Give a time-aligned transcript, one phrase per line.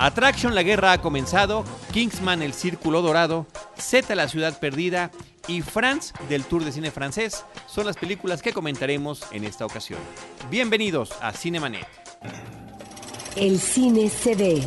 [0.00, 5.10] Attraction, la guerra ha comenzado, Kingsman, el círculo dorado, Z, la ciudad perdida
[5.48, 9.98] y France del Tour de Cine Francés son las películas que comentaremos en esta ocasión.
[10.50, 11.88] Bienvenidos a Cinemanet.
[13.34, 14.64] El cine se ve,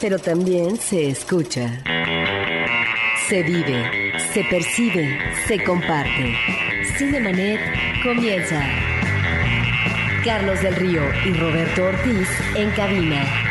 [0.00, 1.82] pero también se escucha.
[3.28, 6.34] Se vive, se percibe, se comparte.
[6.96, 7.60] Cinemanet
[8.02, 8.64] comienza.
[10.24, 13.45] Carlos del Río y Roberto Ortiz en cabina.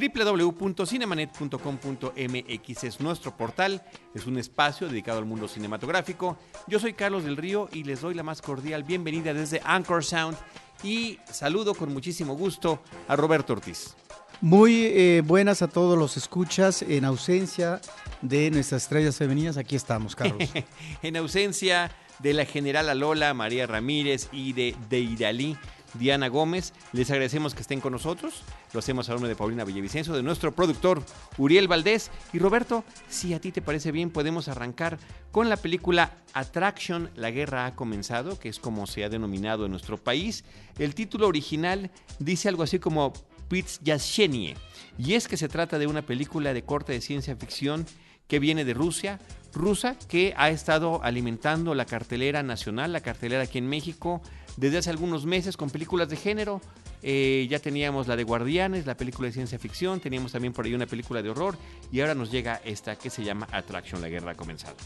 [0.00, 3.82] www.cinemanet.com.mx es nuestro portal,
[4.14, 6.38] es un espacio dedicado al mundo cinematográfico.
[6.66, 10.38] Yo soy Carlos del Río y les doy la más cordial bienvenida desde Anchor Sound
[10.82, 13.94] y saludo con muchísimo gusto a Roberto Ortiz.
[14.40, 17.82] Muy eh, buenas a todos los escuchas en ausencia
[18.22, 19.58] de nuestras estrellas femeninas.
[19.58, 20.48] Aquí estamos, Carlos.
[21.02, 25.58] en ausencia de la general Alola, María Ramírez y de Deiralí.
[25.94, 26.72] Diana Gómez.
[26.92, 28.42] Les agradecemos que estén con nosotros.
[28.72, 31.02] Lo hacemos a nombre de Paulina Villavicencio, de nuestro productor
[31.38, 32.10] Uriel Valdés.
[32.32, 34.98] Y Roberto, si a ti te parece bien, podemos arrancar
[35.32, 39.72] con la película Attraction, la guerra ha comenzado, que es como se ha denominado en
[39.72, 40.44] nuestro país.
[40.78, 43.12] El título original dice algo así como
[43.48, 44.56] Pitz Yashenie.
[44.96, 47.86] Y es que se trata de una película de corte de ciencia ficción
[48.30, 49.18] que viene de Rusia,
[49.52, 54.22] rusa que ha estado alimentando la cartelera nacional, la cartelera aquí en México,
[54.56, 56.60] desde hace algunos meses con películas de género.
[57.02, 60.74] Eh, ya teníamos la de Guardianes, la película de ciencia ficción, teníamos también por ahí
[60.74, 61.56] una película de horror
[61.90, 64.76] y ahora nos llega esta que se llama Attraction, la guerra ha comenzado.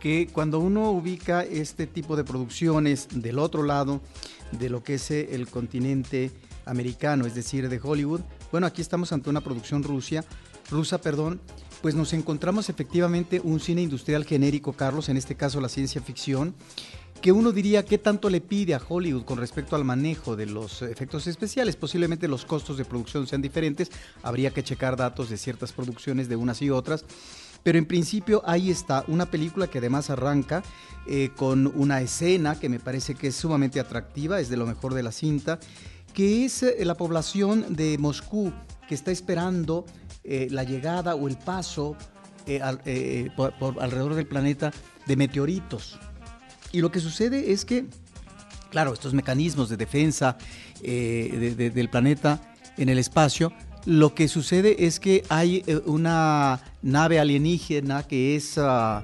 [0.00, 4.00] Que cuando uno ubica este tipo de producciones del otro lado
[4.50, 6.32] de lo que es eh, el continente
[6.66, 10.24] americano, es decir, de Hollywood, bueno, aquí estamos ante una producción rusa,
[10.70, 11.40] rusa, perdón,
[11.82, 16.54] pues nos encontramos efectivamente un cine industrial genérico, Carlos, en este caso la ciencia ficción,
[17.20, 20.82] que uno diría qué tanto le pide a Hollywood con respecto al manejo de los
[20.82, 21.76] efectos especiales.
[21.76, 23.90] Posiblemente los costos de producción sean diferentes,
[24.22, 27.04] habría que checar datos de ciertas producciones de unas y otras.
[27.64, 30.62] Pero en principio ahí está una película que además arranca
[31.06, 34.94] eh, con una escena que me parece que es sumamente atractiva, es de lo mejor
[34.94, 35.60] de la cinta,
[36.12, 38.52] que es eh, la población de Moscú
[38.88, 39.86] que está esperando
[40.24, 41.96] eh, la llegada o el paso
[43.36, 44.72] por alrededor del planeta
[45.06, 45.98] de meteoritos.
[46.72, 47.86] Y lo que sucede es que,
[48.70, 50.38] claro, estos mecanismos de defensa
[50.82, 52.40] eh, del planeta
[52.78, 53.52] en el espacio,
[53.84, 59.02] lo que sucede es que hay eh, una nave alienígena que es ah,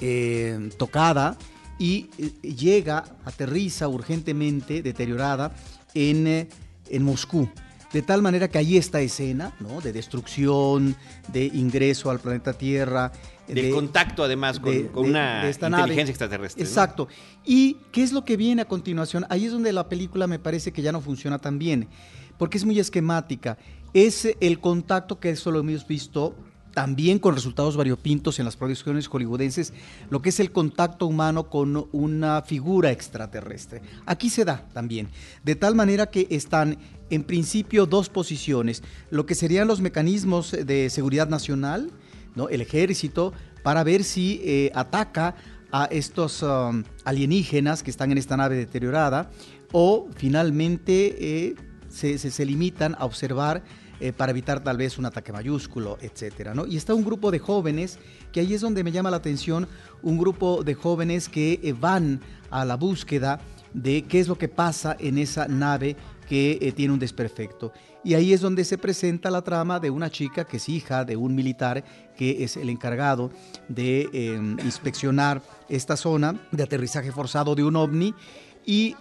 [0.00, 1.36] eh, tocada
[1.78, 2.08] y
[2.42, 5.54] llega, aterriza urgentemente, deteriorada,
[5.94, 6.48] en,
[6.88, 7.48] en Moscú.
[7.92, 9.80] De tal manera que ahí esta escena ¿no?
[9.80, 10.94] de destrucción,
[11.28, 13.10] de ingreso al planeta Tierra.
[13.48, 16.62] De, contacto además con, una inteligencia extraterrestre.
[16.62, 17.08] Exacto.
[17.44, 19.26] ¿Y qué es lo que viene a continuación?
[19.28, 21.88] Ahí es donde la película me parece que ya no funciona tan bien,
[22.38, 23.58] porque es muy esquemática.
[23.92, 26.36] Es el contacto que eso lo hemos visto
[26.72, 29.72] también con resultados variopintos en las producciones hollywoodenses,
[30.08, 33.82] lo que es el contacto humano con una figura extraterrestre.
[34.06, 35.08] Aquí se da también,
[35.44, 36.78] de tal manera que están
[37.10, 41.90] en principio dos posiciones, lo que serían los mecanismos de seguridad nacional,
[42.36, 42.48] ¿no?
[42.48, 43.32] el ejército,
[43.62, 45.34] para ver si eh, ataca
[45.72, 49.30] a estos um, alienígenas que están en esta nave deteriorada,
[49.72, 51.54] o finalmente eh,
[51.88, 53.62] se, se limitan a observar
[54.00, 56.64] eh, para evitar tal vez un ataque mayúsculo, etcétera, ¿no?
[56.66, 57.98] Y está un grupo de jóvenes,
[58.32, 59.68] que ahí es donde me llama la atención,
[60.00, 63.42] un grupo de jóvenes que eh, van a la búsqueda
[63.74, 65.96] de qué es lo que pasa en esa nave
[66.26, 67.74] que eh, tiene un desperfecto.
[68.02, 71.16] Y ahí es donde se presenta la trama de una chica que es hija de
[71.16, 71.84] un militar
[72.16, 73.30] que es el encargado
[73.68, 78.14] de em, inspeccionar esta zona de aterrizaje forzado de un ovni.
[78.64, 78.94] Y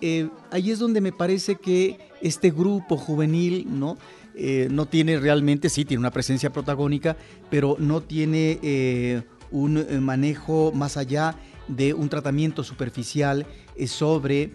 [0.52, 3.98] ahí es donde me parece que este grupo juvenil, ¿no?
[4.36, 7.18] Eh, no tiene realmente, sí, tiene una presencia protagónica,
[7.50, 11.36] pero no tiene eh, un eh, manejo más allá
[11.68, 13.46] de un tratamiento superficial
[13.86, 14.54] sobre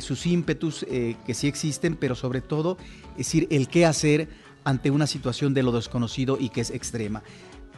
[0.00, 2.78] sus ímpetus que sí existen, pero sobre todo,
[3.10, 4.30] es decir, el qué hacer
[4.64, 7.22] ante una situación de lo desconocido y que es extrema.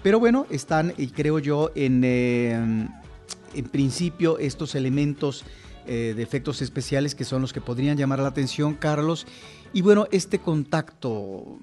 [0.05, 5.45] Pero bueno, están, creo yo, en, en principio estos elementos
[5.89, 9.27] de efectos especiales que son los que podrían llamar la atención, Carlos,
[9.73, 11.59] y bueno, este contacto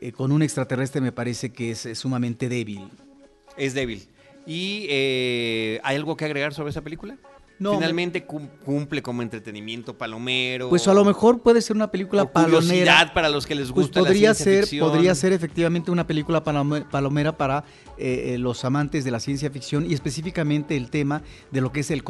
[0.00, 2.88] eh, con un extraterrestre me parece que es, sumamente débil.
[3.56, 4.08] Es débil.
[4.46, 7.16] ¿Y eh, hay algo que agregar sobre esa película?
[7.58, 10.68] No, Finalmente cumple como entretenimiento palomero.
[10.68, 13.12] Pues a lo mejor puede ser una película o palomera.
[13.12, 17.64] para los que les pues gusta podría ser, Podría ser efectivamente una película palomera para
[17.96, 21.90] eh, los amantes de la ciencia ficción y específicamente el tema de lo que es
[21.90, 22.04] el,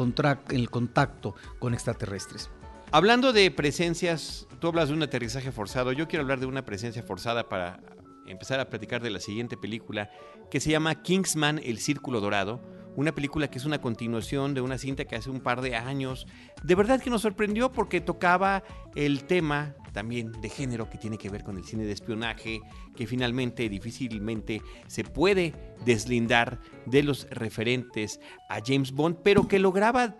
[0.49, 2.49] el contacto con extraterrestres.
[2.91, 7.03] Hablando de presencias, tú hablas de un aterrizaje forzado, yo quiero hablar de una presencia
[7.03, 7.79] forzada para
[8.25, 10.09] empezar a platicar de la siguiente película
[10.49, 12.61] que se llama Kingsman, El Círculo Dorado,
[12.95, 16.27] una película que es una continuación de una cinta que hace un par de años,
[16.63, 18.63] de verdad que nos sorprendió porque tocaba
[18.95, 22.61] el tema también de género que tiene que ver con el cine de espionaje,
[22.95, 25.53] que finalmente difícilmente se puede
[25.85, 28.19] deslindar de los referentes
[28.49, 30.15] a James Bond, pero que lograba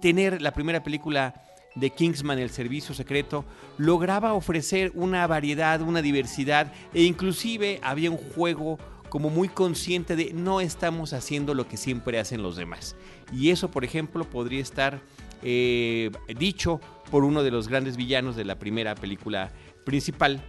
[0.00, 1.34] tener la primera película
[1.74, 3.44] de Kingsman, el servicio secreto,
[3.78, 8.78] lograba ofrecer una variedad, una diversidad e inclusive había un juego
[9.12, 12.96] como muy consciente de no estamos haciendo lo que siempre hacen los demás.
[13.30, 15.02] Y eso, por ejemplo, podría estar
[15.42, 16.80] eh, dicho
[17.10, 19.52] por uno de los grandes villanos de la primera película
[19.84, 20.42] principal,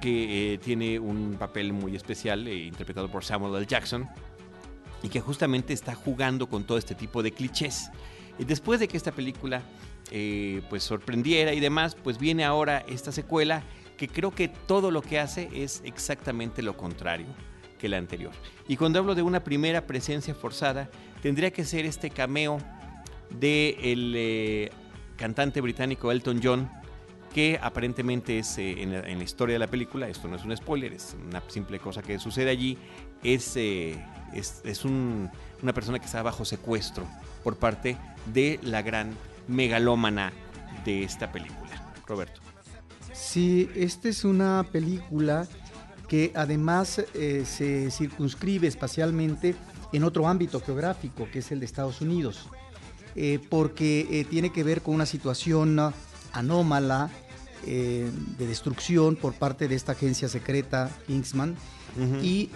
[0.00, 3.66] que eh, tiene un papel muy especial, eh, interpretado por Samuel L.
[3.66, 4.08] Jackson,
[5.00, 7.88] y que justamente está jugando con todo este tipo de clichés.
[8.36, 9.62] Y después de que esta película
[10.68, 13.62] pues sorprendiera y demás, pues viene ahora esta secuela
[13.96, 17.26] que creo que todo lo que hace es exactamente lo contrario
[17.78, 18.32] que la anterior.
[18.66, 20.90] Y cuando hablo de una primera presencia forzada,
[21.22, 22.58] tendría que ser este cameo
[23.30, 24.72] del de eh,
[25.16, 26.70] cantante británico Elton John,
[27.32, 30.92] que aparentemente es eh, en, la, historia de la película, esto no es un spoiler,
[30.92, 32.78] es una simple cosa que sucede allí,
[33.22, 34.02] es, eh,
[34.32, 37.06] es, una persona que está bajo secuestro
[37.44, 37.96] por parte
[38.32, 39.14] de la gran
[39.46, 40.32] megalómana
[40.84, 41.58] de esta película.
[42.06, 42.40] Roberto.
[43.12, 45.46] Sí, esta es una película
[46.08, 49.54] que además se circunscribe espacialmente
[49.92, 52.48] en otro ámbito geográfico, que es el de Estados Unidos.
[53.14, 55.78] Eh, porque eh, tiene que ver con una situación
[56.32, 57.10] anómala
[57.66, 61.56] eh, de destrucción por parte de esta agencia secreta Kingsman.
[62.22, 62.50] Y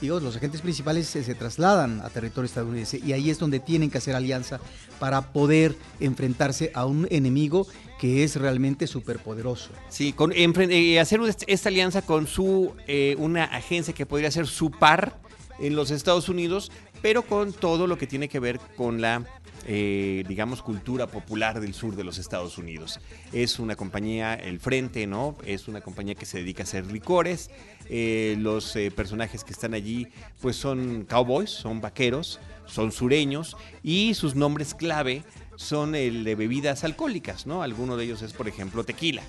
[0.00, 3.98] digo, los agentes principales se, trasladan a territorio estadounidense y ahí es donde tienen que
[3.98, 4.60] hacer alianza
[4.98, 7.66] para poder enfrentarse a un enemigo
[7.98, 9.70] que es realmente superpoderoso.
[9.88, 12.72] Sí, con, hacer esta alianza con su
[13.18, 15.18] una agencia que podría ser su par
[15.58, 16.70] en los Estados Unidos,
[17.02, 19.24] pero con todo lo que tiene que ver con la
[19.68, 23.00] eh, digamos, cultura popular del sur de los Estados Unidos.
[23.32, 25.36] Es una compañía, el Frente, ¿no?
[25.44, 27.50] Es una compañía que se dedica a hacer licores.
[27.88, 30.06] Eh, los eh, personajes que están allí,
[30.40, 35.24] pues son cowboys, son vaqueros, son sureños y sus nombres clave
[35.56, 37.62] son el de bebidas alcohólicas, ¿no?
[37.62, 39.22] Alguno de ellos es, por ejemplo, tequila.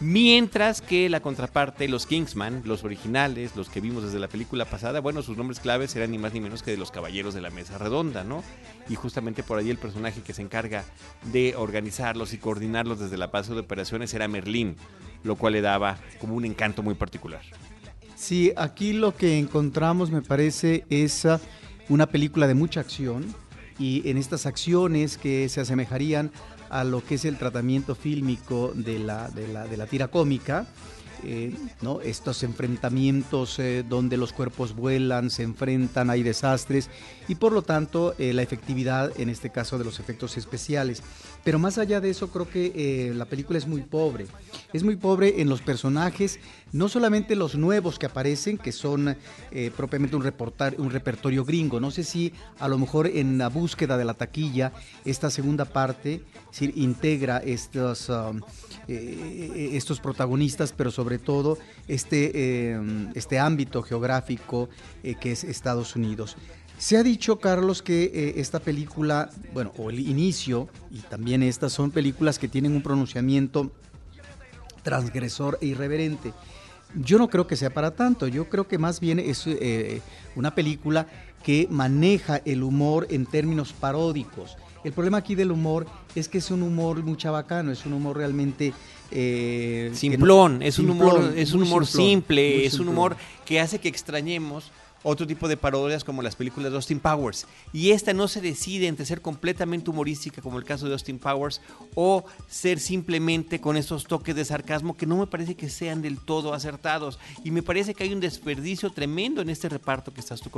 [0.00, 5.00] Mientras que la contraparte, los Kingsman, los originales, los que vimos desde la película pasada,
[5.00, 7.50] bueno, sus nombres claves eran ni más ni menos que de los caballeros de la
[7.50, 8.42] mesa redonda, ¿no?
[8.88, 10.84] Y justamente por ahí el personaje que se encarga
[11.32, 14.76] de organizarlos y coordinarlos desde la base de operaciones era Merlín,
[15.22, 17.42] lo cual le daba como un encanto muy particular.
[18.16, 21.40] Sí, aquí lo que encontramos me parece es ah,
[21.88, 23.34] una película de mucha acción
[23.78, 26.30] y en estas acciones que se asemejarían
[26.74, 30.66] a lo que es el tratamiento fílmico de la, de la, de la tira cómica.
[31.24, 32.00] Eh, ¿no?
[32.00, 36.90] estos enfrentamientos eh, donde los cuerpos vuelan, se enfrentan, hay desastres
[37.28, 41.02] y por lo tanto eh, la efectividad en este caso de los efectos especiales.
[41.42, 44.26] Pero más allá de eso creo que la película es muy pobre.
[44.72, 46.40] Es muy pobre en los personajes,
[46.72, 49.14] no solamente los nuevos que aparecen, que son
[49.76, 50.22] propiamente un,
[50.78, 51.80] un repertorio gringo.
[51.80, 54.72] No sé si a lo mejor en la búsqueda de la taquilla
[55.04, 56.22] esta segunda parte
[56.62, 58.40] integra estos, um,
[58.86, 64.68] estos protagonistas, pero sobre sobre todo este, em, este ámbito geográfico
[65.02, 66.36] eh, que es Estados Unidos.
[66.78, 71.72] Se ha dicho, Carlos, que eh, esta película, bueno, o el inicio, y también estas
[71.72, 73.70] son películas que tienen un pronunciamiento
[74.82, 76.32] transgresor e irreverente.
[76.96, 80.00] Yo no creo que sea para tanto, yo creo que más bien es eh,
[80.34, 81.06] una película
[81.44, 84.56] que maneja el humor en términos paródicos.
[84.84, 88.18] El problema aquí del humor es que es un humor muy chabacano, es un humor
[88.18, 88.74] realmente
[89.14, 93.88] eh, simplón, es un humor, es un humor simple, es un humor que hace que
[93.88, 94.72] extrañemos
[95.04, 97.46] otro tipo de parodias como las películas de Austin Powers.
[97.72, 101.60] Y esta no se decide entre ser completamente humorística, como el caso de Austin Powers,
[101.94, 106.18] o ser simplemente con esos toques de sarcasmo que no me parece que sean del
[106.18, 107.18] todo acertados.
[107.44, 110.50] Y me parece que hay un desperdicio tremendo en este reparto que estás tú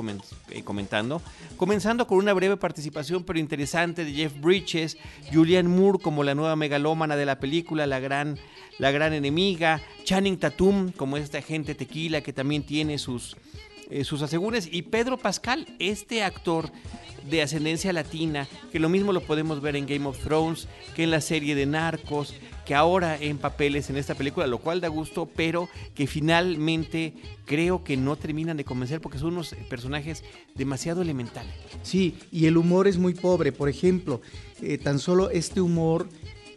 [0.50, 1.21] eh, comentando.
[1.57, 4.97] Comenzando con una breve participación, pero interesante, de Jeff Bridges,
[5.33, 8.38] Julianne Moore como la nueva megalómana de la película, la gran,
[8.79, 13.37] la gran enemiga, Channing Tatum como este agente tequila que también tiene sus
[13.90, 14.69] eh, sus asegures.
[14.71, 16.71] Y Pedro Pascal, este actor
[17.28, 21.11] de ascendencia latina, que lo mismo lo podemos ver en Game of Thrones, que en
[21.11, 25.28] la serie de Narcos, que ahora en papeles en esta película, lo cual da gusto,
[25.35, 27.14] pero que finalmente
[27.45, 30.25] creo que no terminan de convencer porque son unos personajes
[30.55, 31.52] demasiado elementales.
[31.83, 33.52] Sí, y el humor es muy pobre.
[33.52, 34.21] Por ejemplo,
[34.61, 36.09] eh, tan solo este humor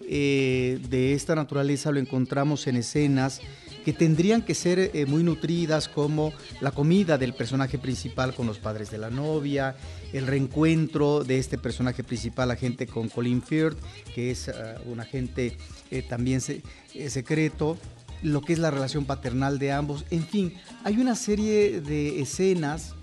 [0.02, 3.42] eh, de esta naturaleza lo encontramos en escenas
[3.84, 8.60] que tendrían que ser eh, muy nutridas como la comida del personaje principal con los
[8.60, 9.76] padres de la novia,
[10.14, 13.78] el reencuentro de este personaje principal, agente con Colin Firth,
[14.14, 15.58] que es ah, un agente
[15.92, 17.78] eh, también secreto,
[18.22, 22.94] lo que es la relación paternal de ambos, en fin, hay una serie de escenas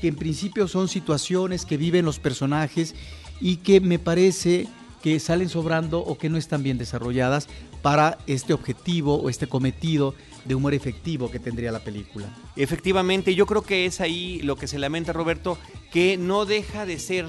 [0.00, 2.94] que en principio son situaciones que viven los personajes
[3.40, 4.68] y que me parece
[5.02, 7.48] que salen sobrando o que no están bien desarrolladas
[7.82, 12.28] para este objetivo o este cometido de humor efectivo que tendría la película.
[12.56, 15.58] Efectivamente, yo creo que es ahí lo que se lamenta Roberto,
[15.90, 17.26] que no deja de ser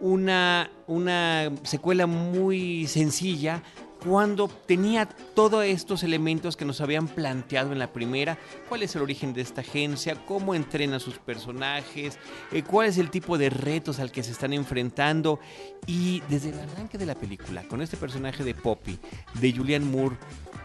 [0.00, 3.62] una, una secuela muy sencilla
[4.04, 9.02] cuando tenía todos estos elementos que nos habían planteado en la primera, cuál es el
[9.02, 12.18] origen de esta agencia, cómo entrena sus personajes,
[12.52, 15.40] eh, cuál es el tipo de retos al que se están enfrentando
[15.86, 18.98] y desde el arranque de la película, con este personaje de Poppy,
[19.40, 20.16] de Julian Moore,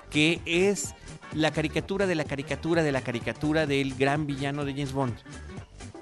[0.10, 0.94] que es
[1.34, 5.16] la caricatura de la caricatura de la caricatura del gran villano de James Bond,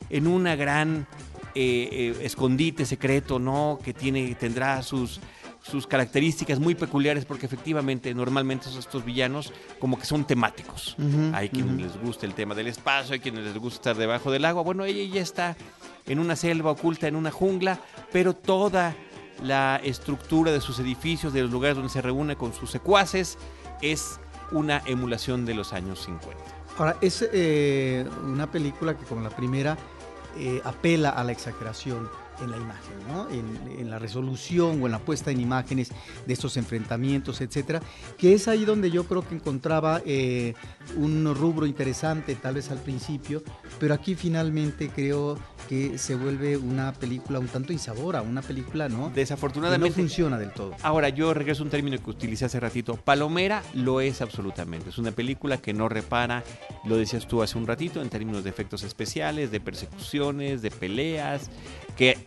[0.10, 1.06] en una gran
[1.54, 3.80] eh, eh, escondite secreto, ¿no?
[3.84, 5.20] Que tiene, tendrá sus
[5.70, 10.96] sus características muy peculiares porque efectivamente normalmente estos villanos como que son temáticos.
[11.34, 14.46] hay quienes les gusta el tema del espacio, hay quienes les gusta estar debajo del
[14.46, 14.64] agua.
[14.64, 15.56] Bueno, ella ya está
[16.06, 17.80] en una selva oculta, en una jungla,
[18.12, 18.96] pero toda
[19.44, 23.38] la estructura de sus edificios, de los lugares donde se reúne con sus secuaces,
[23.82, 24.20] es
[24.52, 26.38] una emulación de los años 50.
[26.78, 29.78] Ahora, es eh, una película que como la primera
[30.38, 32.10] eh, apela a la exageración
[32.42, 35.92] en la imagen, en, la resolución o en la puesta en imágenes
[36.26, 37.82] de estos enfrentamientos, etcétera,
[38.18, 40.54] que es ahí donde yo creo que encontraba eh,
[40.96, 43.44] un rubro interesante, tal vez al principio,
[43.80, 49.12] pero aquí finalmente creo que se vuelve una película un tanto insabora, una película, ¿no?
[49.14, 49.90] Desafortunadamente.
[49.90, 50.74] no funciona del todo.
[50.82, 52.96] Ahora, yo regreso a un término que utilicé hace ratito.
[52.96, 54.90] Palomera lo es absolutamente.
[54.90, 56.44] Es una película que no repara,
[56.86, 61.50] lo decías tú hace un ratito, en términos de efectos especiales, de persecuciones, de peleas,
[61.98, 62.18] que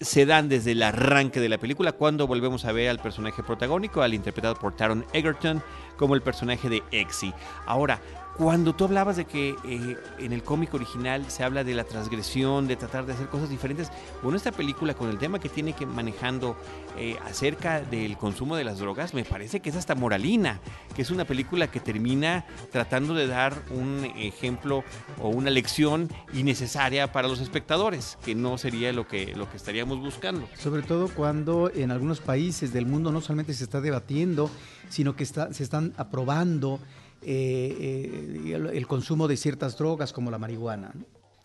[0.00, 4.02] se dan desde el arranque de la película cuando volvemos a ver al personaje protagónico,
[4.02, 5.62] al interpretado por Taron Egerton,
[5.96, 7.32] como el personaje de Exy.
[7.66, 8.00] Ahora,
[8.36, 12.66] cuando tú hablabas de que eh, en el cómic original se habla de la transgresión,
[12.68, 13.90] de tratar de hacer cosas diferentes,
[14.22, 16.56] bueno, esta película con el tema que tiene que manejando
[16.98, 20.60] eh, acerca del consumo de las drogas, me parece que es hasta moralina,
[20.94, 24.84] que es una película que termina tratando de dar un ejemplo
[25.20, 29.98] o una lección innecesaria para los espectadores, que no sería lo que, lo que estaríamos
[29.98, 30.46] buscando.
[30.58, 34.50] Sobre todo cuando en algunos países del mundo no solamente se está debatiendo,
[34.88, 36.80] sino que se están aprobando
[37.22, 40.92] eh, eh, el, consumo de ciertas drogas como la marihuana.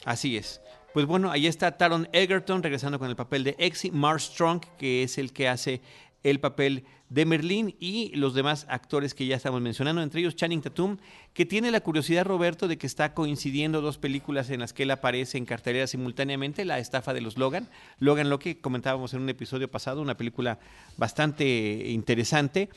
[0.06, 0.62] Así es.
[0.94, 5.04] Pues bueno, ahí está Taron Egerton regresando con el papel de Exy, Mark Strong, que
[5.04, 5.82] es el que hace
[6.24, 10.62] el papel de Merlín y los demás actores que ya estamos mencionando, entre ellos Channing
[10.62, 10.98] Tatum,
[11.34, 14.92] que tiene la curiosidad, Roberto, de que está coincidiendo dos películas en las que él
[14.92, 17.68] aparece en cartelera simultáneamente, La estafa de los Logan,
[18.00, 20.60] Logan lo que comentábamos en un episodio pasado, una película
[20.96, 22.70] bastante interesante,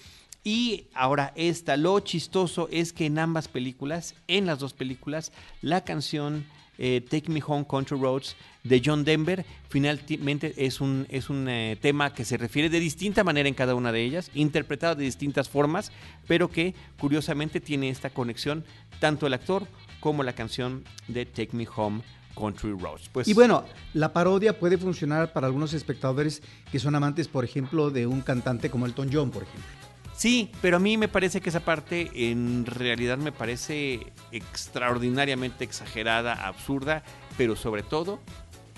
[0.44, 5.32] y ahora esta, lo chistoso es que en ambas películas, en las dos películas,
[5.62, 6.44] la canción
[6.76, 11.78] eh, Take Me Home Country Roads de John Denver finalmente es un, es un eh,
[11.80, 15.48] tema que se refiere de distinta manera en cada una de ellas, interpretado de distintas
[15.48, 15.92] formas,
[16.26, 18.64] pero que curiosamente tiene esta conexión
[19.00, 19.66] tanto el actor
[20.00, 22.02] como la canción de Take Me Home
[22.36, 23.08] Country Roads.
[23.10, 27.90] Pues, y bueno, la parodia puede funcionar para algunos espectadores que son amantes, por ejemplo,
[27.90, 29.93] de un cantante como Elton John, por ejemplo.
[30.16, 36.46] Sí, pero a mí me parece que esa parte en realidad me parece extraordinariamente exagerada,
[36.46, 37.02] absurda,
[37.36, 38.20] pero sobre todo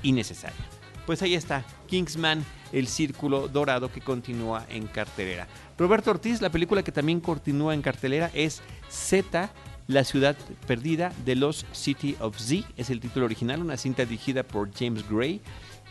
[0.02, 0.57] innecesaria.
[1.05, 5.47] Pues ahí está, Kingsman, el círculo dorado que continúa en cartelera.
[5.78, 9.50] Roberto Ortiz, la película que también continúa en cartelera es Z,
[9.87, 14.43] la ciudad perdida de los City of Z, es el título original, una cinta dirigida
[14.43, 15.40] por James Gray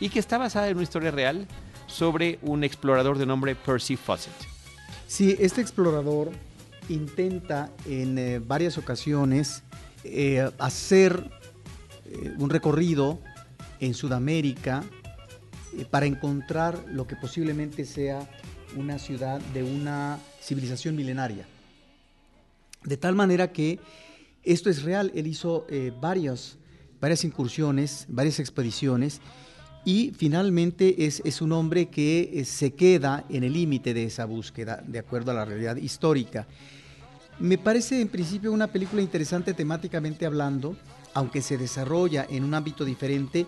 [0.00, 1.46] y que está basada en una historia real
[1.86, 4.55] sobre un explorador de nombre Percy Fawcett.
[5.08, 6.32] Sí, este explorador
[6.88, 9.62] intenta en eh, varias ocasiones
[10.02, 11.30] eh, hacer
[12.06, 13.20] eh, un recorrido
[13.78, 14.84] en Sudamérica
[15.90, 18.28] para encontrar lo que posiblemente sea
[18.76, 21.46] una ciudad de una civilización milenaria.
[22.82, 23.78] De tal manera que
[24.42, 25.66] esto es real, él hizo
[26.00, 26.56] varias,
[27.00, 29.20] varias incursiones, varias expediciones
[29.86, 34.82] y finalmente es, un hombre que eh, se queda en el límite de esa búsqueda,
[34.84, 36.44] de acuerdo a la realidad histórica.
[37.38, 40.76] Me parece en principio una película interesante temáticamente hablando,
[41.14, 43.46] aunque se desarrolla en un ámbito diferente,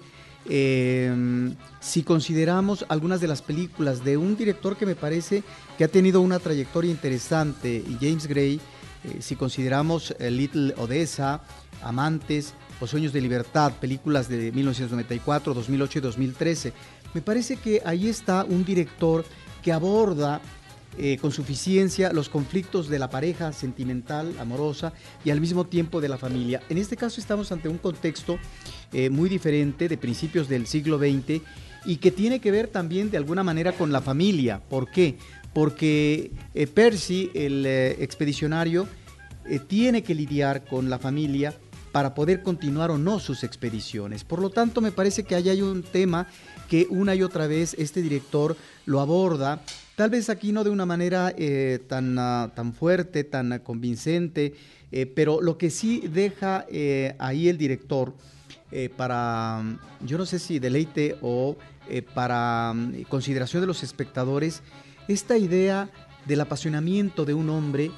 [0.49, 5.43] eh, si consideramos algunas de las películas de un director que me parece
[5.77, 8.61] que ha tenido una trayectoria interesante, James Gray,
[9.05, 11.43] eh, si consideramos eh, Little Odessa,
[11.83, 16.73] Amantes o Sueños de Libertad, películas de 1994, 2008 y 2013,
[17.15, 19.25] me parece que ahí está un director
[19.63, 20.41] que aborda
[21.01, 24.93] eh, con suficiencia los conflictos de la pareja sentimental, amorosa
[25.25, 26.61] y al mismo tiempo de la familia.
[26.69, 28.37] En este caso estamos ante un contexto
[28.93, 31.41] eh, muy diferente de principios del siglo XX
[31.85, 34.61] y que tiene que ver también de alguna manera con la familia.
[34.69, 35.19] ¿Por qué?
[35.53, 38.89] Porque eh, Percy, el expedicionario,
[39.67, 41.55] tiene que lidiar con la familia
[41.91, 44.25] para poder continuar o no sus expediciones.
[44.25, 46.27] Por lo tanto, me parece que ahí hay un tema
[46.69, 49.63] que una y otra vez este director lo aborda
[49.99, 54.55] Tal vez aquí no de una manera eh, tan, ah, tan fuerte, tan convincente,
[54.93, 58.15] eh, pero lo que sí deja eh, ahí el director
[58.97, 59.65] para,
[60.07, 61.57] yo no sé si deleite o
[62.15, 64.63] para mm, consideración de los espectadores,
[65.09, 65.91] esta idea
[66.27, 67.91] del apasionamiento de un hombre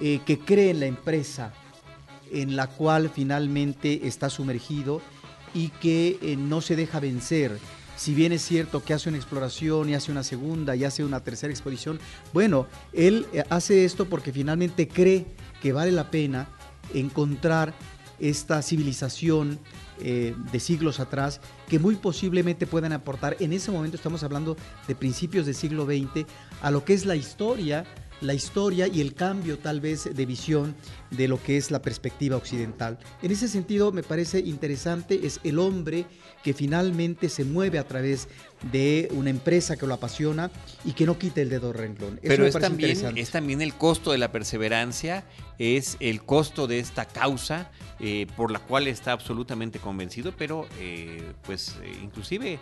[0.00, 1.52] que cree en la empresa
[2.32, 5.00] en la cual finalmente está sumergido
[5.54, 7.58] y que no se deja vencer.
[7.96, 11.20] Si bien es cierto que hace una exploración y hace una segunda y hace una
[11.20, 12.00] tercera expedición,
[12.32, 15.26] bueno, él eh, hace esto porque finalmente cree
[15.62, 16.48] que vale la pena
[16.92, 17.72] encontrar
[18.18, 19.60] esta civilización
[20.00, 24.94] eh, de siglos atrás que muy posiblemente puedan aportar, en ese momento estamos hablando de
[24.94, 26.26] principios del siglo XX,
[26.62, 27.84] a lo que es la historia
[28.24, 30.74] la historia y el cambio tal vez de visión
[31.10, 32.98] de lo que es la perspectiva occidental.
[33.22, 36.06] En ese sentido me parece interesante, es el hombre
[36.42, 38.28] que finalmente se mueve a través
[38.72, 40.50] de una empresa que lo apasiona
[40.84, 42.18] y que no quite el dedo renglón.
[42.22, 45.24] Pero es también, es también el costo de la perseverancia,
[45.58, 51.22] es el costo de esta causa eh, por la cual está absolutamente convencido, pero eh,
[51.44, 52.58] pues eh, inclusive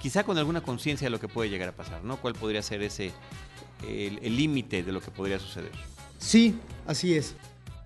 [0.00, 2.18] quizá con alguna conciencia de lo que puede llegar a pasar, ¿no?
[2.18, 3.12] ¿Cuál podría ser ese
[3.82, 5.72] el límite de lo que podría suceder.
[6.18, 6.54] Sí,
[6.86, 7.34] así es.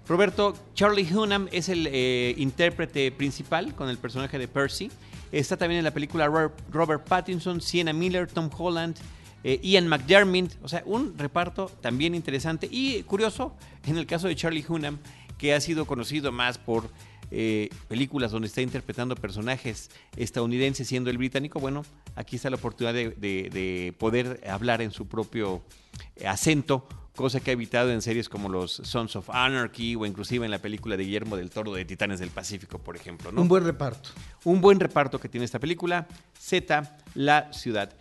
[0.09, 4.91] Roberto, Charlie Hunnam es el eh, intérprete principal con el personaje de Percy.
[5.33, 6.27] Está también en la película
[6.71, 8.97] Robert Pattinson, Sienna Miller, Tom Holland,
[9.45, 10.57] eh, Ian McDermott.
[10.63, 13.55] O sea, un reparto también interesante y curioso
[13.87, 14.99] en el caso de Charlie Hunnam,
[15.37, 16.89] que ha sido conocido más por
[17.31, 21.61] eh, películas donde está interpretando personajes estadounidenses siendo el británico.
[21.61, 21.85] Bueno,
[22.17, 25.63] aquí está la oportunidad de poder hablar en su propio
[26.27, 26.87] acento,
[27.19, 30.61] cosa que ha evitado en series como los Sons of Anarchy o inclusive en la
[30.61, 33.31] película de Guillermo del Toro de Titanes del Pacífico, por ejemplo.
[33.35, 34.11] Un buen reparto.
[34.45, 36.07] Un buen reparto que tiene esta película.
[36.39, 37.93] Z, La Ciudad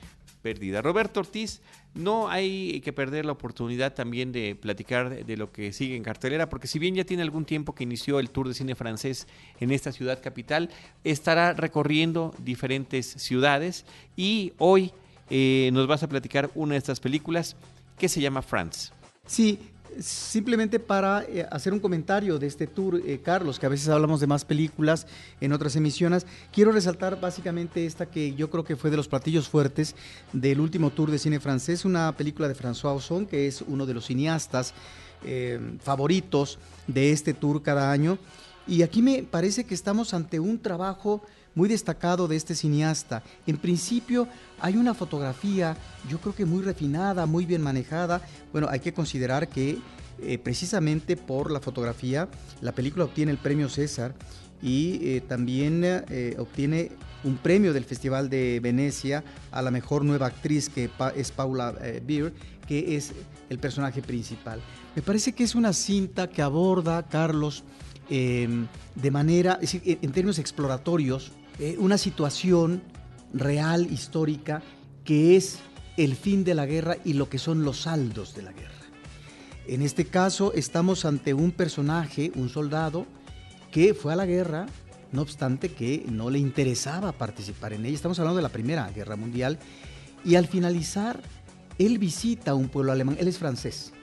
[0.43, 0.83] Perdida.
[0.83, 1.61] Roberto Ortiz,
[1.97, 6.49] no hay que perder la oportunidad también de platicar de lo que sigue en cartelera,
[6.49, 9.27] porque si bien ya tiene algún tiempo que inició el Tour de Cine Francés
[9.59, 10.69] en esta ciudad capital,
[11.03, 14.91] estará recorriendo diferentes ciudades y hoy
[15.29, 17.55] eh, nos vas a platicar una de estas películas
[17.97, 18.91] que se llama France.
[19.25, 19.59] Sí,
[19.99, 24.19] simplemente para eh, hacer un comentario de este tour, eh, Carlos, que a veces hablamos
[24.19, 25.07] de más películas
[25.41, 29.49] en otras emisiones, quiero resaltar básicamente esta que yo creo que fue de los platillos
[29.49, 29.95] fuertes
[30.33, 33.93] del último tour de cine francés, una película de François Ozon, que es uno de
[33.93, 34.73] los cineastas
[35.23, 38.17] eh, favoritos de este tour cada año.
[38.67, 41.21] Y aquí me parece que estamos ante un trabajo
[41.57, 43.23] muy destacado de este cineasta.
[43.47, 44.27] En principio
[44.59, 45.75] hay una fotografía,
[46.07, 48.21] yo creo que muy refinada, muy bien manejada.
[48.51, 49.79] Bueno, hay que considerar que
[50.21, 52.29] eh, precisamente por la fotografía
[52.61, 54.13] la película obtiene el premio César
[54.61, 56.91] y eh, también eh, obtiene
[57.23, 61.73] un premio del Festival de Venecia a la mejor nueva actriz que es Paula
[62.05, 62.33] Beer,
[62.67, 63.13] que es
[63.49, 64.61] el personaje principal.
[64.95, 67.63] Me parece que es una cinta que aborda, Carlos,
[68.11, 72.81] em, de manera, en términos exploratorios, eh, una situación
[73.33, 74.61] real, histórica,
[75.03, 75.59] que es
[75.97, 78.73] el fin de la guerra y lo que son los saldos de la guerra.
[79.67, 83.05] En este caso estamos ante un personaje, un soldado,
[83.71, 84.67] que fue a la guerra,
[85.11, 87.95] no obstante que no le interesaba participar en ella.
[87.95, 89.59] Estamos hablando de la Primera Guerra Mundial.
[90.23, 91.21] Y al finalizar,
[91.77, 93.93] él visita un pueblo alemán, él es francés.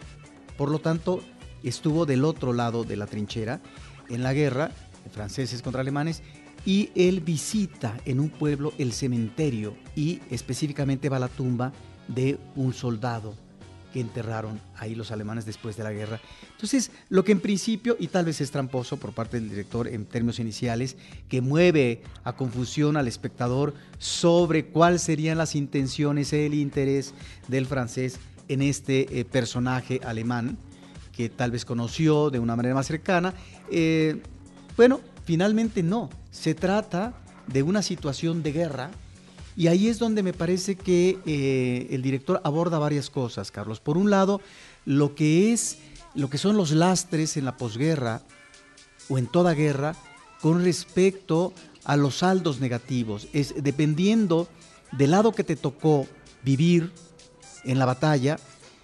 [0.56, 1.22] Por lo tanto,
[1.62, 3.60] estuvo del otro lado de la trinchera
[4.08, 4.70] en la guerra,
[5.12, 6.22] franceses contra alemanes,
[6.66, 11.72] y él visita en un pueblo el cementerio y específicamente va a la tumba
[12.08, 13.34] de un soldado
[13.92, 16.20] que enterraron ahí los alemanes después de la guerra.
[16.50, 20.04] Entonces, lo que en principio, y tal vez es tramposo por parte del director en
[20.04, 20.96] términos iniciales,
[21.28, 27.14] que mueve a confusión al espectador sobre cuáles serían las intenciones, el interés
[27.46, 30.58] del francés en este eh, personaje alemán,
[31.12, 33.32] que tal vez conoció de una manera más cercana,
[33.70, 34.20] eh,
[34.76, 36.10] bueno, finalmente no.
[36.30, 37.14] Se trata
[37.46, 38.90] de una situación de guerra.
[39.56, 43.80] Y ahí es donde me parece que eh, el director aborda varias cosas, Carlos.
[43.80, 44.40] Por un lado,
[44.84, 45.78] lo que es,
[46.14, 48.22] lo que son los lastres en la posguerra
[49.08, 49.94] o en toda guerra
[50.40, 51.52] con respecto
[51.84, 53.28] a los saldos negativos.
[53.32, 54.48] Es dependiendo
[54.92, 56.06] del lado que te tocó
[56.42, 56.92] vivir
[57.64, 58.38] en la batalla,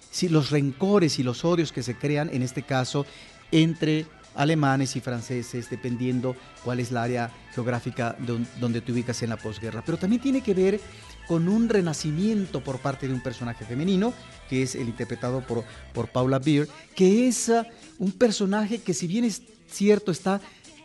[0.09, 3.05] si los rencores y los odios que se crean, en este caso,
[3.51, 8.15] entre alemanes y franceses, dependiendo cuál es la área geográfica
[8.59, 9.83] donde te ubicas en la posguerra.
[9.85, 10.79] Pero también tiene que ver
[11.27, 14.13] con un renacimiento por parte de un personaje femenino,
[14.49, 15.63] que es el interpretado por,
[15.93, 17.63] por Paula Beer, que es uh,
[17.99, 20.41] un personaje que si bien es cierto está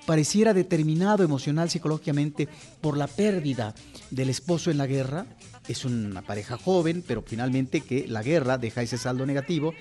[0.06, 2.48] pareciera determinado emocional, psicológicamente,
[2.80, 3.74] por la pérdida
[4.10, 5.26] del esposo en la guerra,
[5.66, 9.74] es una pareja joven, pero finalmente que la guerra deja ese saldo negativo,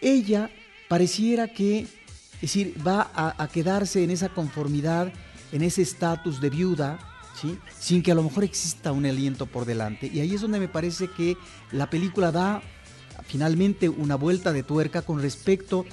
[0.00, 0.50] ella
[0.88, 1.86] pareciera que
[2.42, 5.12] es decir, va a, quedarse en esa conformidad,
[5.52, 6.98] en ese estatus de viuda,
[7.38, 7.58] ¿sí?
[7.78, 10.06] sin que a lo mejor exista un aliento por delante.
[10.06, 11.36] Y ahí es donde me parece que
[11.70, 12.62] la película da
[13.26, 15.84] finalmente una vuelta de tuerca con respecto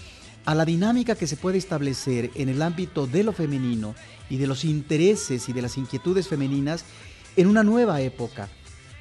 [0.45, 3.93] a la dinámica que se puede establecer en el ámbito de lo femenino
[4.29, 6.85] y de los intereses y de las inquietudes femeninas
[7.35, 8.47] en una nueva época.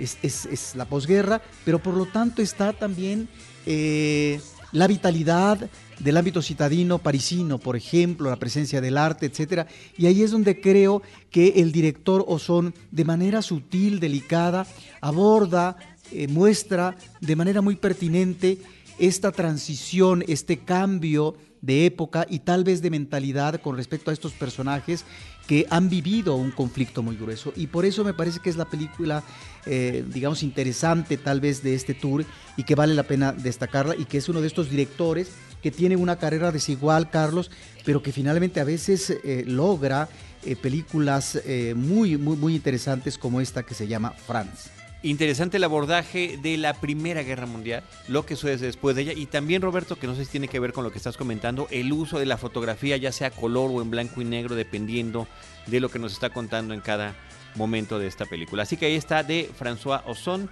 [0.00, 3.28] Es, la posguerra, pero por lo tanto está también
[3.64, 4.40] eh,
[4.72, 9.66] la vitalidad del ámbito citadino parisino, por ejemplo, la presencia del arte, etcétera.
[9.96, 14.66] Y ahí es donde creo que el director Ozón, de manera sutil, delicada,
[15.00, 15.76] aborda,
[16.12, 18.58] eh, muestra de manera muy pertinente
[18.98, 24.32] esta transición, este cambio de época y tal vez de mentalidad con respecto a estos
[24.32, 25.04] personajes
[25.46, 27.52] que han vivido un conflicto muy grueso.
[27.56, 29.22] Y por eso me parece que es la película,
[29.64, 32.24] eh, digamos, interesante tal vez de este tour
[32.56, 35.28] y que vale la pena destacarla y que es uno de estos directores
[35.62, 37.50] que tiene una carrera desigual, Carlos,
[37.84, 40.08] pero que finalmente a veces eh, logra
[40.44, 41.40] eh, películas
[41.74, 44.70] muy, muy, muy interesantes como esta que se llama Franz.
[45.02, 49.26] Interesante el abordaje de la Primera Guerra Mundial, lo que sucede después de ella, y
[49.26, 51.92] también Roberto, que no sé si tiene que ver con lo que estás comentando, el
[51.92, 55.28] uso de la fotografía, ya sea color o en blanco y negro, dependiendo
[55.66, 57.14] de lo que nos está contando en cada
[57.54, 58.64] momento de esta película.
[58.64, 60.50] Así que ahí está de François Ozon,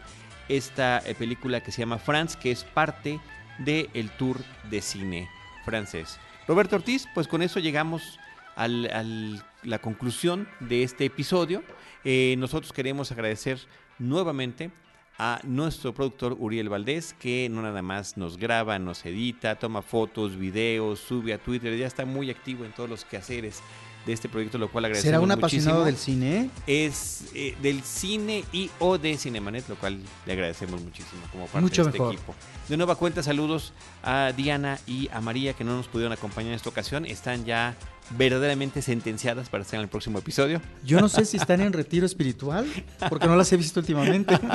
[0.48, 3.18] esta eh, película que se llama France, que es parte
[3.58, 4.38] del el tour
[4.70, 5.28] de cine
[5.64, 6.18] francés.
[6.46, 8.18] Roberto Ortiz, pues con eso llegamos
[8.56, 11.62] a la conclusión de este episodio.
[12.04, 13.58] Eh, nosotros queremos agradecer
[13.98, 14.70] nuevamente
[15.18, 20.36] a nuestro productor Uriel Valdés, que no nada más nos graba, nos edita, toma fotos,
[20.36, 23.62] videos, sube a Twitter, ya está muy activo en todos los quehaceres
[24.06, 26.50] de este proyecto, lo cual agradecemos ¿Será un apasionado del cine?
[26.66, 31.60] Es eh, del cine y o de Cinemanet, lo cual le agradecemos muchísimo como parte
[31.60, 32.14] Mucho de este mejor.
[32.14, 32.34] equipo.
[32.68, 36.56] De nueva cuenta, saludos a Diana y a María que no nos pudieron acompañar en
[36.56, 37.06] esta ocasión.
[37.06, 37.74] Están ya
[38.10, 40.60] verdaderamente sentenciadas para estar en el próximo episodio.
[40.84, 42.66] Yo no sé si están en retiro espiritual,
[43.08, 44.38] porque no las he visto últimamente.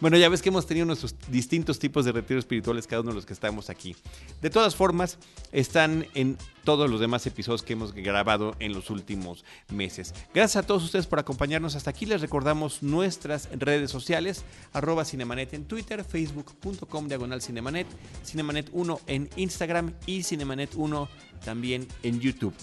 [0.00, 3.16] Bueno, ya ves que hemos tenido nuestros distintos tipos de retiros espirituales, cada uno de
[3.16, 3.96] los que estamos aquí.
[4.42, 5.18] De todas formas,
[5.52, 10.12] están en todos los demás episodios que hemos grabado en los últimos meses.
[10.34, 12.04] Gracias a todos ustedes por acompañarnos hasta aquí.
[12.04, 17.86] Les recordamos nuestras redes sociales, arroba Cinemanet en Twitter, facebook.com diagonal Cinemanet,
[18.24, 21.08] Cinemanet 1 en Instagram y Cinemanet 1
[21.44, 22.54] también en YouTube.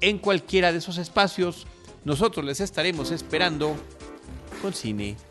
[0.00, 1.66] En cualquiera de esos espacios,
[2.04, 3.76] nosotros les estaremos esperando
[4.62, 5.16] con cine,